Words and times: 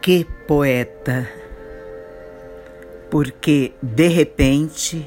que 0.00 0.24
poeta? 0.46 1.28
Porque, 3.10 3.74
de 3.82 4.08
repente, 4.08 5.06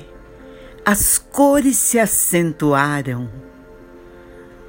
as 0.86 1.18
cores 1.18 1.78
se 1.78 1.98
acentuaram, 1.98 3.30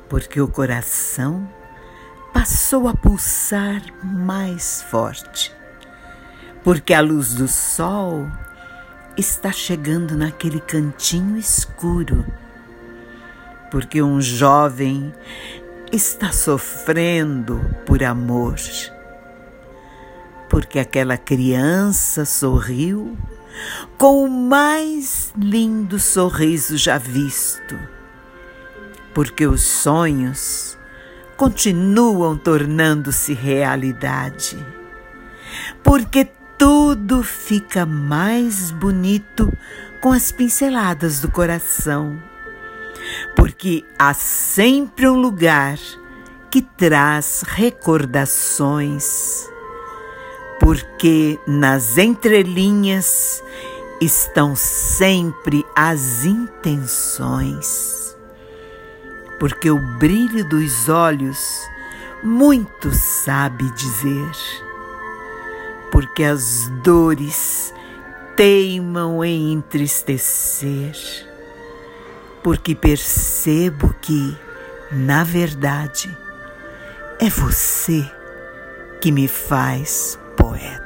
porque 0.08 0.40
o 0.40 0.49
coração 0.49 1.47
passou 2.33 2.88
a 2.88 2.95
pulsar 2.95 3.83
mais 4.03 4.83
forte, 4.83 5.54
porque 6.63 6.95
a 6.95 7.01
luz 7.01 7.35
do 7.35 7.47
sol 7.47 8.27
está 9.19 9.53
chegando 9.53 10.17
naquele 10.17 10.61
cantinho 10.61 11.37
escuro, 11.37 12.25
porque 13.71 14.01
um 14.01 14.21
jovem 14.21 15.13
está 15.93 16.33
sofrendo 16.33 17.61
por 17.84 18.02
amor 18.02 18.55
porque 20.48 20.79
aquela 20.79 21.16
criança 21.16 22.25
sorriu 22.25 23.16
com 23.97 24.25
o 24.25 24.30
mais 24.30 25.33
lindo 25.37 25.98
sorriso 25.98 26.77
já 26.77 26.98
visto, 26.98 27.79
porque 29.12 29.47
os 29.47 29.62
sonhos 29.62 30.77
continuam 31.37 32.37
tornando-se 32.37 33.33
realidade, 33.33 34.57
porque 35.83 36.29
tudo 36.59 37.23
fica 37.23 37.87
mais 37.87 38.70
bonito 38.70 39.53
com 40.01 40.12
as 40.12 40.33
pinceladas 40.33 41.20
do 41.20 41.31
coração, 41.31 42.20
porque 43.34 43.84
há 43.98 44.15
sempre 44.15 45.09
um 45.09 45.20
lugar 45.20 45.79
que 46.51 46.62
traz 46.62 47.42
recordações 47.47 49.48
porque 50.65 51.39
nas 51.47 51.98
entrelinhas 51.98 53.45
estão 54.01 54.57
sempre 54.57 55.62
as 55.77 56.25
intenções. 56.25 58.17
Porque 59.39 59.71
o 59.71 59.79
brilho 59.98 60.48
dos 60.48 60.89
olhos 60.89 61.61
muito 62.23 62.91
sabe 62.95 63.71
dizer. 63.73 64.31
Porque 65.93 66.25
as 66.25 66.67
dores 66.83 67.75
teimam 68.34 69.23
em 69.23 69.53
entristecer. 69.53 70.97
Porque 72.43 72.75
percebo 72.75 73.95
que, 74.01 74.34
na 74.91 75.25
verdade, 75.25 76.09
é 77.21 77.28
você 77.28 78.11
que 79.03 79.12
me 79.12 79.28
faz 79.28 80.19
poeta. 80.37 80.84